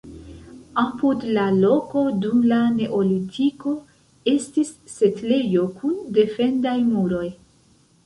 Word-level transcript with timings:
Apud 0.83 1.25
la 1.37 1.43
loko 1.57 2.01
dum 2.23 2.41
la 2.53 2.59
neolitiko 2.79 3.77
estis 4.35 4.75
setlejo 4.97 5.71
kun 5.79 6.05
defendaj 6.21 6.79
muroj. 6.93 7.27